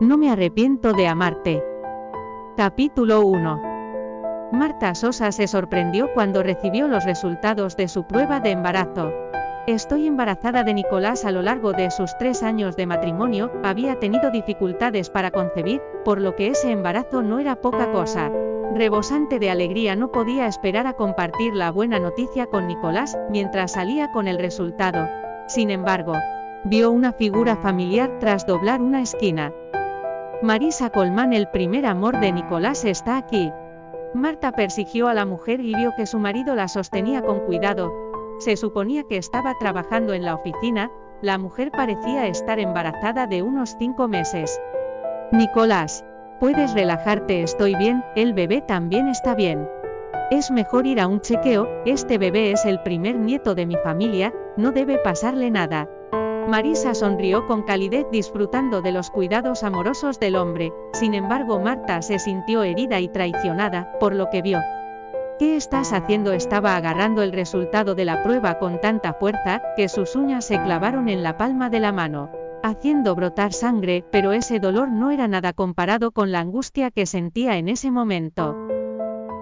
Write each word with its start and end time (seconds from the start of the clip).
No 0.00 0.16
me 0.16 0.30
arrepiento 0.30 0.94
de 0.94 1.06
amarte. 1.06 1.62
Capítulo 2.56 3.20
1. 3.20 4.48
Marta 4.50 4.94
Sosa 4.94 5.30
se 5.30 5.46
sorprendió 5.46 6.08
cuando 6.14 6.42
recibió 6.42 6.88
los 6.88 7.04
resultados 7.04 7.76
de 7.76 7.86
su 7.86 8.06
prueba 8.06 8.40
de 8.40 8.52
embarazo. 8.52 9.12
Estoy 9.66 10.06
embarazada 10.06 10.64
de 10.64 10.72
Nicolás 10.72 11.26
a 11.26 11.32
lo 11.32 11.42
largo 11.42 11.74
de 11.74 11.90
sus 11.90 12.16
tres 12.16 12.42
años 12.42 12.76
de 12.76 12.86
matrimonio, 12.86 13.52
había 13.62 14.00
tenido 14.00 14.30
dificultades 14.30 15.10
para 15.10 15.30
concebir, 15.30 15.82
por 16.02 16.18
lo 16.18 16.34
que 16.34 16.48
ese 16.48 16.70
embarazo 16.72 17.20
no 17.20 17.38
era 17.38 17.56
poca 17.56 17.92
cosa. 17.92 18.32
Rebosante 18.74 19.38
de 19.38 19.50
alegría 19.50 19.96
no 19.96 20.10
podía 20.10 20.46
esperar 20.46 20.86
a 20.86 20.94
compartir 20.94 21.54
la 21.54 21.70
buena 21.72 21.98
noticia 21.98 22.46
con 22.46 22.68
Nicolás, 22.68 23.18
mientras 23.28 23.72
salía 23.72 24.10
con 24.12 24.28
el 24.28 24.38
resultado. 24.38 25.06
Sin 25.46 25.68
embargo, 25.68 26.14
vio 26.64 26.90
una 26.90 27.12
figura 27.12 27.56
familiar 27.56 28.18
tras 28.18 28.46
doblar 28.46 28.80
una 28.80 29.02
esquina. 29.02 29.52
Marisa 30.42 30.88
Colman, 30.88 31.34
el 31.34 31.48
primer 31.50 31.84
amor 31.84 32.18
de 32.18 32.32
Nicolás, 32.32 32.86
está 32.86 33.18
aquí. 33.18 33.52
Marta 34.14 34.52
persiguió 34.52 35.08
a 35.08 35.14
la 35.14 35.26
mujer 35.26 35.60
y 35.60 35.74
vio 35.74 35.92
que 35.98 36.06
su 36.06 36.18
marido 36.18 36.54
la 36.54 36.66
sostenía 36.66 37.20
con 37.20 37.40
cuidado. 37.40 37.92
Se 38.38 38.56
suponía 38.56 39.04
que 39.04 39.18
estaba 39.18 39.52
trabajando 39.60 40.14
en 40.14 40.24
la 40.24 40.34
oficina, 40.34 40.90
la 41.20 41.36
mujer 41.36 41.70
parecía 41.70 42.26
estar 42.26 42.58
embarazada 42.58 43.26
de 43.26 43.42
unos 43.42 43.76
cinco 43.78 44.08
meses. 44.08 44.58
Nicolás, 45.30 46.06
puedes 46.40 46.72
relajarte, 46.72 47.42
estoy 47.42 47.74
bien, 47.74 48.02
el 48.16 48.32
bebé 48.32 48.62
también 48.62 49.08
está 49.08 49.34
bien. 49.34 49.68
Es 50.30 50.50
mejor 50.50 50.86
ir 50.86 51.00
a 51.00 51.06
un 51.06 51.20
chequeo, 51.20 51.68
este 51.84 52.16
bebé 52.16 52.52
es 52.52 52.64
el 52.64 52.80
primer 52.80 53.16
nieto 53.16 53.54
de 53.54 53.66
mi 53.66 53.76
familia, 53.84 54.32
no 54.56 54.72
debe 54.72 54.96
pasarle 54.96 55.50
nada. 55.50 55.86
Marisa 56.48 56.94
sonrió 56.94 57.46
con 57.46 57.62
calidez 57.62 58.06
disfrutando 58.10 58.82
de 58.82 58.92
los 58.92 59.10
cuidados 59.10 59.62
amorosos 59.62 60.18
del 60.18 60.36
hombre, 60.36 60.72
sin 60.92 61.14
embargo 61.14 61.60
Marta 61.60 62.02
se 62.02 62.18
sintió 62.18 62.62
herida 62.62 63.00
y 63.00 63.08
traicionada, 63.08 63.92
por 64.00 64.14
lo 64.14 64.30
que 64.30 64.42
vio. 64.42 64.58
¿Qué 65.38 65.56
estás 65.56 65.92
haciendo? 65.92 66.32
Estaba 66.32 66.76
agarrando 66.76 67.22
el 67.22 67.32
resultado 67.32 67.94
de 67.94 68.04
la 68.04 68.22
prueba 68.22 68.58
con 68.58 68.80
tanta 68.80 69.14
fuerza, 69.14 69.62
que 69.76 69.88
sus 69.88 70.14
uñas 70.14 70.44
se 70.44 70.62
clavaron 70.62 71.08
en 71.08 71.22
la 71.22 71.36
palma 71.38 71.70
de 71.70 71.80
la 71.80 71.92
mano, 71.92 72.30
haciendo 72.62 73.14
brotar 73.14 73.52
sangre, 73.52 74.04
pero 74.10 74.32
ese 74.32 74.58
dolor 74.60 74.90
no 74.90 75.10
era 75.10 75.28
nada 75.28 75.52
comparado 75.52 76.10
con 76.10 76.30
la 76.30 76.40
angustia 76.40 76.90
que 76.90 77.06
sentía 77.06 77.56
en 77.56 77.68
ese 77.68 77.90
momento. 77.90 78.69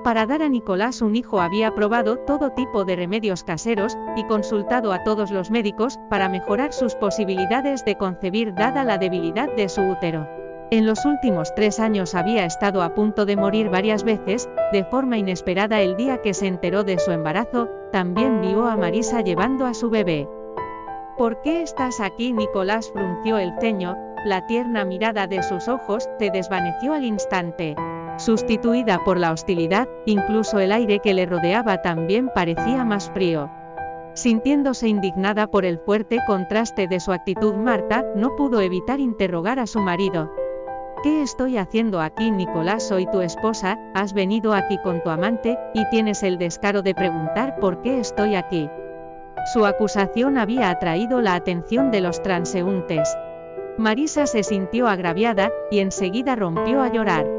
Para 0.04 0.26
dar 0.26 0.42
a 0.42 0.48
Nicolás 0.48 1.02
un 1.02 1.16
hijo 1.16 1.40
había 1.40 1.74
probado 1.74 2.18
todo 2.18 2.50
tipo 2.50 2.84
de 2.84 2.96
remedios 2.96 3.42
caseros, 3.42 3.98
y 4.16 4.24
consultado 4.24 4.92
a 4.92 5.02
todos 5.02 5.30
los 5.30 5.50
médicos, 5.50 5.98
para 6.08 6.28
mejorar 6.28 6.72
sus 6.72 6.94
posibilidades 6.94 7.84
de 7.84 7.96
concebir 7.96 8.54
dada 8.54 8.84
la 8.84 8.98
debilidad 8.98 9.52
de 9.54 9.68
su 9.68 9.82
útero. 9.82 10.28
En 10.70 10.86
los 10.86 11.04
últimos 11.04 11.54
tres 11.54 11.80
años 11.80 12.14
había 12.14 12.44
estado 12.44 12.82
a 12.82 12.94
punto 12.94 13.24
de 13.24 13.36
morir 13.36 13.70
varias 13.70 14.04
veces, 14.04 14.48
de 14.72 14.84
forma 14.84 15.18
inesperada 15.18 15.80
el 15.80 15.96
día 15.96 16.20
que 16.22 16.34
se 16.34 16.46
enteró 16.46 16.84
de 16.84 16.98
su 16.98 17.10
embarazo, 17.10 17.68
también 17.90 18.40
vio 18.42 18.66
a 18.66 18.76
Marisa 18.76 19.22
llevando 19.22 19.66
a 19.66 19.74
su 19.74 19.90
bebé. 19.90 20.28
¿Por 21.16 21.40
qué 21.40 21.62
estás 21.62 22.00
aquí? 22.00 22.32
Nicolás 22.32 22.90
frunció 22.92 23.38
el 23.38 23.52
ceño, 23.60 23.96
la 24.24 24.46
tierna 24.46 24.84
mirada 24.84 25.26
de 25.26 25.42
sus 25.42 25.68
ojos 25.68 26.08
se 26.18 26.30
desvaneció 26.30 26.92
al 26.92 27.04
instante 27.04 27.74
sustituida 28.18 29.02
por 29.04 29.18
la 29.18 29.32
hostilidad, 29.32 29.88
incluso 30.04 30.58
el 30.58 30.72
aire 30.72 30.98
que 30.98 31.14
le 31.14 31.26
rodeaba 31.26 31.82
también 31.82 32.30
parecía 32.34 32.84
más 32.84 33.10
frío. 33.10 33.50
Sintiéndose 34.14 34.88
indignada 34.88 35.46
por 35.46 35.64
el 35.64 35.78
fuerte 35.78 36.18
contraste 36.26 36.88
de 36.88 36.98
su 36.98 37.12
actitud, 37.12 37.54
Marta 37.54 38.04
no 38.16 38.34
pudo 38.36 38.60
evitar 38.60 39.00
interrogar 39.00 39.58
a 39.60 39.66
su 39.66 39.78
marido. 39.80 40.30
¿Qué 41.04 41.22
estoy 41.22 41.56
haciendo 41.56 42.00
aquí, 42.00 42.32
Nicolás? 42.32 42.82
Soy 42.82 43.06
tu 43.06 43.20
esposa, 43.20 43.78
has 43.94 44.12
venido 44.12 44.52
aquí 44.52 44.78
con 44.82 45.00
tu 45.04 45.10
amante, 45.10 45.56
y 45.72 45.88
tienes 45.90 46.24
el 46.24 46.38
descaro 46.38 46.82
de 46.82 46.96
preguntar 46.96 47.60
por 47.60 47.80
qué 47.82 48.00
estoy 48.00 48.34
aquí. 48.34 48.68
Su 49.52 49.64
acusación 49.64 50.36
había 50.36 50.70
atraído 50.70 51.20
la 51.20 51.34
atención 51.34 51.92
de 51.92 52.00
los 52.00 52.20
transeúntes. 52.20 53.16
Marisa 53.78 54.26
se 54.26 54.42
sintió 54.42 54.88
agraviada, 54.88 55.52
y 55.70 55.78
enseguida 55.78 56.34
rompió 56.34 56.82
a 56.82 56.88
llorar. 56.88 57.37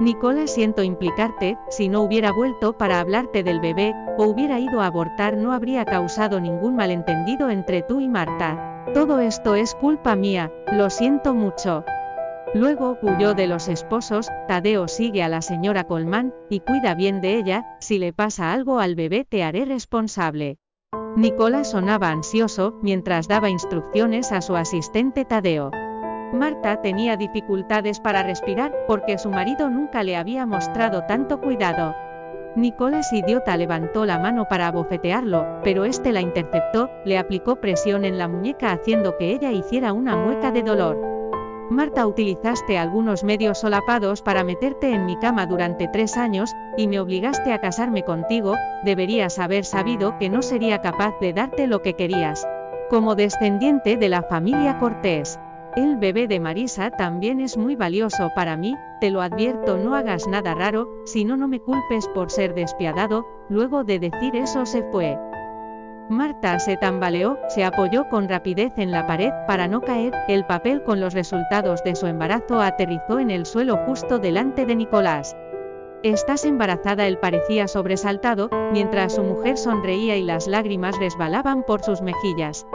Nicolás, 0.00 0.52
siento 0.52 0.82
implicarte, 0.82 1.58
si 1.68 1.88
no 1.88 2.02
hubiera 2.02 2.32
vuelto 2.32 2.72
para 2.72 3.00
hablarte 3.00 3.42
del 3.42 3.60
bebé, 3.60 3.94
o 4.16 4.24
hubiera 4.24 4.60
ido 4.60 4.80
a 4.80 4.86
abortar 4.86 5.36
no 5.36 5.52
habría 5.52 5.84
causado 5.84 6.40
ningún 6.40 6.76
malentendido 6.76 7.50
entre 7.50 7.82
tú 7.82 8.00
y 8.00 8.08
Marta. 8.08 8.84
Todo 8.94 9.18
esto 9.20 9.54
es 9.54 9.74
culpa 9.74 10.14
mía, 10.14 10.52
lo 10.72 10.88
siento 10.88 11.34
mucho. 11.34 11.84
Luego 12.54 12.96
huyó 13.02 13.34
de 13.34 13.46
los 13.46 13.68
esposos, 13.68 14.30
Tadeo 14.46 14.88
sigue 14.88 15.22
a 15.22 15.28
la 15.28 15.42
señora 15.42 15.84
Colman, 15.84 16.32
y 16.48 16.60
cuida 16.60 16.94
bien 16.94 17.20
de 17.20 17.36
ella, 17.36 17.76
si 17.80 17.98
le 17.98 18.12
pasa 18.12 18.52
algo 18.52 18.78
al 18.78 18.94
bebé 18.94 19.24
te 19.24 19.42
haré 19.42 19.64
responsable. 19.64 20.58
Nicolás 21.16 21.72
sonaba 21.72 22.10
ansioso, 22.10 22.78
mientras 22.82 23.28
daba 23.28 23.50
instrucciones 23.50 24.32
a 24.32 24.40
su 24.40 24.56
asistente 24.56 25.24
Tadeo. 25.24 25.70
Marta 26.32 26.82
tenía 26.82 27.16
dificultades 27.16 28.00
para 28.00 28.22
respirar, 28.22 28.72
porque 28.86 29.18
su 29.18 29.30
marido 29.30 29.70
nunca 29.70 30.02
le 30.02 30.16
había 30.16 30.44
mostrado 30.44 31.04
tanto 31.04 31.40
cuidado. 31.40 31.94
Nicolás 32.54 33.12
idiota 33.12 33.56
levantó 33.56 34.04
la 34.04 34.18
mano 34.18 34.46
para 34.46 34.66
abofetearlo, 34.66 35.46
pero 35.62 35.84
este 35.84 36.12
la 36.12 36.20
interceptó, 36.20 36.90
le 37.04 37.18
aplicó 37.18 37.56
presión 37.56 38.04
en 38.04 38.18
la 38.18 38.28
muñeca 38.28 38.72
haciendo 38.72 39.16
que 39.16 39.30
ella 39.30 39.52
hiciera 39.52 39.92
una 39.92 40.16
mueca 40.16 40.50
de 40.50 40.62
dolor. 40.62 40.98
Marta 41.70 42.06
utilizaste 42.06 42.78
algunos 42.78 43.24
medios 43.24 43.58
solapados 43.58 44.22
para 44.22 44.42
meterte 44.42 44.92
en 44.92 45.06
mi 45.06 45.18
cama 45.18 45.46
durante 45.46 45.86
tres 45.88 46.16
años, 46.16 46.54
y 46.76 46.88
me 46.88 46.98
obligaste 46.98 47.52
a 47.52 47.60
casarme 47.60 48.04
contigo, 48.04 48.54
deberías 48.84 49.38
haber 49.38 49.64
sabido 49.64 50.18
que 50.18 50.30
no 50.30 50.42
sería 50.42 50.80
capaz 50.80 51.14
de 51.20 51.32
darte 51.32 51.66
lo 51.66 51.80
que 51.82 51.94
querías. 51.94 52.46
Como 52.90 53.14
descendiente 53.14 53.96
de 53.96 54.08
la 54.08 54.22
familia 54.22 54.78
Cortés. 54.78 55.38
El 55.78 55.96
bebé 55.96 56.26
de 56.26 56.40
Marisa 56.40 56.90
también 56.90 57.38
es 57.38 57.56
muy 57.56 57.76
valioso 57.76 58.32
para 58.34 58.56
mí, 58.56 58.76
te 59.00 59.12
lo 59.12 59.22
advierto 59.22 59.76
no 59.76 59.94
hagas 59.94 60.26
nada 60.26 60.52
raro, 60.52 60.88
si 61.04 61.24
no 61.24 61.36
no 61.36 61.46
me 61.46 61.60
culpes 61.60 62.08
por 62.08 62.32
ser 62.32 62.52
despiadado, 62.52 63.24
luego 63.48 63.84
de 63.84 64.00
decir 64.00 64.34
eso 64.34 64.66
se 64.66 64.82
fue. 64.90 65.16
Marta 66.08 66.58
se 66.58 66.76
tambaleó, 66.78 67.38
se 67.48 67.62
apoyó 67.62 68.08
con 68.08 68.28
rapidez 68.28 68.72
en 68.76 68.90
la 68.90 69.06
pared 69.06 69.30
para 69.46 69.68
no 69.68 69.80
caer, 69.80 70.12
el 70.26 70.44
papel 70.46 70.82
con 70.82 70.98
los 70.98 71.14
resultados 71.14 71.84
de 71.84 71.94
su 71.94 72.08
embarazo 72.08 72.60
aterrizó 72.60 73.20
en 73.20 73.30
el 73.30 73.46
suelo 73.46 73.76
justo 73.86 74.18
delante 74.18 74.66
de 74.66 74.74
Nicolás. 74.74 75.36
Estás 76.02 76.44
embarazada, 76.44 77.06
él 77.06 77.18
parecía 77.18 77.68
sobresaltado, 77.68 78.50
mientras 78.72 79.14
su 79.14 79.22
mujer 79.22 79.56
sonreía 79.56 80.16
y 80.16 80.24
las 80.24 80.48
lágrimas 80.48 80.98
resbalaban 80.98 81.62
por 81.62 81.84
sus 81.84 82.02
mejillas. 82.02 82.66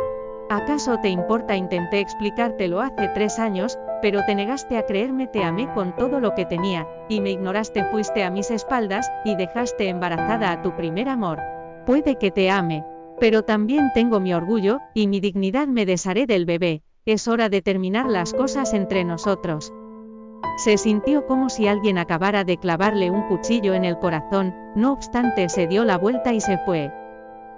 ¿Acaso 0.53 0.99
te 0.99 1.09
importa? 1.09 1.57
Intenté 1.57 1.99
explicártelo 1.99 2.79
hace 2.79 3.07
tres 3.15 3.39
años, 3.39 3.79
pero 4.03 4.23
te 4.27 4.35
negaste 4.35 4.77
a 4.77 4.85
creerme, 4.85 5.25
te 5.25 5.43
amé 5.43 5.67
con 5.73 5.95
todo 5.95 6.19
lo 6.19 6.35
que 6.35 6.45
tenía, 6.45 6.87
y 7.09 7.21
me 7.21 7.31
ignoraste, 7.31 7.83
fuiste 7.85 8.23
a 8.23 8.29
mis 8.29 8.51
espaldas, 8.51 9.11
y 9.25 9.35
dejaste 9.35 9.89
embarazada 9.89 10.51
a 10.51 10.61
tu 10.61 10.75
primer 10.75 11.09
amor. 11.09 11.39
Puede 11.87 12.19
que 12.19 12.29
te 12.29 12.51
ame, 12.51 12.85
pero 13.19 13.41
también 13.41 13.89
tengo 13.95 14.19
mi 14.19 14.31
orgullo, 14.35 14.79
y 14.93 15.07
mi 15.07 15.19
dignidad 15.19 15.65
me 15.65 15.87
desharé 15.87 16.27
del 16.27 16.45
bebé, 16.45 16.83
es 17.07 17.27
hora 17.27 17.49
de 17.49 17.63
terminar 17.63 18.07
las 18.07 18.31
cosas 18.31 18.75
entre 18.75 19.03
nosotros. 19.05 19.73
Se 20.57 20.77
sintió 20.77 21.25
como 21.25 21.49
si 21.49 21.67
alguien 21.67 21.97
acabara 21.97 22.43
de 22.43 22.57
clavarle 22.57 23.09
un 23.09 23.23
cuchillo 23.23 23.73
en 23.73 23.85
el 23.85 23.97
corazón, 23.97 24.53
no 24.75 24.93
obstante 24.93 25.49
se 25.49 25.65
dio 25.65 25.83
la 25.83 25.97
vuelta 25.97 26.31
y 26.31 26.41
se 26.41 26.59
fue. 26.59 26.93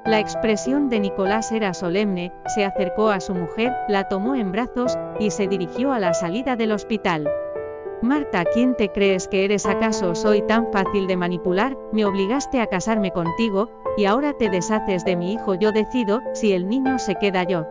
La 0.05 0.19
expresión 0.19 0.87
de 0.87 0.99
Nicolás 0.99 1.51
era 1.51 1.73
solemne, 1.73 2.31
se 2.53 2.63
acercó 2.63 3.09
a 3.09 3.19
su 3.19 3.33
mujer, 3.33 3.73
la 3.87 4.07
tomó 4.07 4.35
en 4.35 4.51
brazos, 4.51 4.99
y 5.19 5.31
se 5.31 5.47
dirigió 5.47 5.91
a 5.91 5.99
la 5.99 6.13
salida 6.13 6.55
del 6.55 6.73
hospital. 6.73 7.27
Marta, 8.03 8.45
¿quién 8.45 8.75
te 8.75 8.91
crees 8.91 9.27
que 9.27 9.45
eres 9.45 9.65
acaso 9.65 10.13
soy 10.13 10.43
tan 10.43 10.71
fácil 10.71 11.07
de 11.07 11.17
manipular? 11.17 11.75
Me 11.91 12.05
obligaste 12.05 12.61
a 12.61 12.67
casarme 12.67 13.09
contigo, 13.09 13.71
y 13.97 14.05
ahora 14.05 14.33
te 14.33 14.51
deshaces 14.51 15.03
de 15.05 15.15
mi 15.15 15.33
hijo. 15.33 15.55
Yo 15.55 15.71
decido, 15.71 16.21
si 16.33 16.53
el 16.53 16.69
niño 16.69 16.99
se 16.99 17.15
queda 17.15 17.41
yo. 17.41 17.65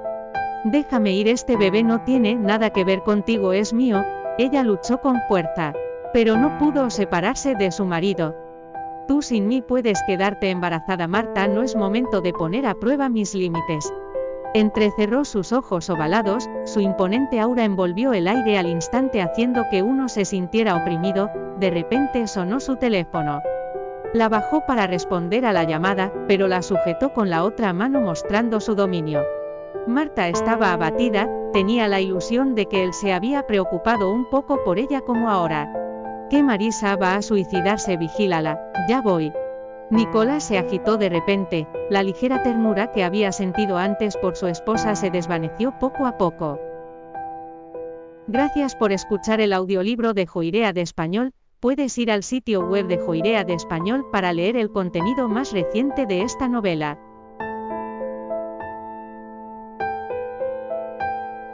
Déjame 0.64 1.12
ir, 1.12 1.28
este 1.28 1.56
bebé 1.56 1.84
no 1.84 2.02
tiene 2.02 2.34
nada 2.34 2.70
que 2.70 2.82
ver 2.82 3.04
contigo, 3.04 3.52
es 3.52 3.72
mío. 3.72 4.04
Ella 4.38 4.64
luchó 4.64 5.00
con 5.00 5.20
fuerza. 5.28 5.72
Pero 6.12 6.36
no 6.36 6.58
pudo 6.58 6.90
separarse 6.90 7.54
de 7.54 7.70
su 7.70 7.84
marido. 7.84 8.34
Tú 9.06 9.22
sin 9.22 9.48
mí 9.48 9.62
puedes 9.62 10.02
quedarte 10.06 10.50
embarazada 10.50 11.06
Marta, 11.06 11.46
no 11.46 11.62
es 11.62 11.76
momento 11.76 12.20
de 12.20 12.32
poner 12.32 12.66
a 12.66 12.74
prueba 12.74 13.08
mis 13.08 13.34
límites. 13.34 13.92
Entrecerró 14.54 15.24
sus 15.24 15.52
ojos 15.52 15.90
ovalados, 15.90 16.48
su 16.64 16.80
imponente 16.80 17.40
aura 17.40 17.64
envolvió 17.64 18.12
el 18.12 18.28
aire 18.28 18.56
al 18.56 18.66
instante 18.66 19.20
haciendo 19.20 19.64
que 19.70 19.82
uno 19.82 20.08
se 20.08 20.24
sintiera 20.24 20.76
oprimido, 20.76 21.28
de 21.58 21.70
repente 21.70 22.26
sonó 22.26 22.60
su 22.60 22.76
teléfono. 22.76 23.42
La 24.12 24.28
bajó 24.28 24.64
para 24.66 24.86
responder 24.86 25.44
a 25.44 25.52
la 25.52 25.64
llamada, 25.64 26.12
pero 26.28 26.46
la 26.46 26.62
sujetó 26.62 27.12
con 27.12 27.30
la 27.30 27.42
otra 27.44 27.72
mano 27.72 28.00
mostrando 28.00 28.60
su 28.60 28.74
dominio. 28.74 29.22
Marta 29.86 30.28
estaba 30.28 30.72
abatida, 30.72 31.28
Tenía 31.54 31.86
la 31.86 32.00
ilusión 32.00 32.56
de 32.56 32.66
que 32.66 32.82
él 32.82 32.92
se 32.92 33.12
había 33.12 33.46
preocupado 33.46 34.10
un 34.10 34.28
poco 34.28 34.64
por 34.64 34.80
ella 34.80 35.02
como 35.02 35.30
ahora. 35.30 35.83
Que 36.30 36.42
Marisa 36.42 36.96
va 36.96 37.16
a 37.16 37.22
suicidarse, 37.22 37.96
vigílala, 37.96 38.72
ya 38.88 39.00
voy. 39.00 39.32
Nicolás 39.90 40.44
se 40.44 40.58
agitó 40.58 40.96
de 40.96 41.08
repente, 41.08 41.68
la 41.90 42.02
ligera 42.02 42.42
ternura 42.42 42.90
que 42.92 43.04
había 43.04 43.30
sentido 43.32 43.76
antes 43.76 44.16
por 44.16 44.34
su 44.34 44.46
esposa 44.46 44.96
se 44.96 45.10
desvaneció 45.10 45.78
poco 45.78 46.06
a 46.06 46.16
poco. 46.16 46.58
Gracias 48.26 48.74
por 48.74 48.90
escuchar 48.92 49.40
el 49.42 49.52
audiolibro 49.52 50.14
de 50.14 50.26
Joirea 50.26 50.72
de 50.72 50.80
Español, 50.80 51.32
puedes 51.60 51.96
ir 51.98 52.10
al 52.10 52.22
sitio 52.22 52.66
web 52.66 52.86
de 52.86 52.96
Joirea 52.98 53.44
de 53.44 53.54
Español 53.54 54.06
para 54.10 54.32
leer 54.32 54.56
el 54.56 54.70
contenido 54.70 55.28
más 55.28 55.52
reciente 55.52 56.06
de 56.06 56.22
esta 56.22 56.48
novela. 56.48 56.98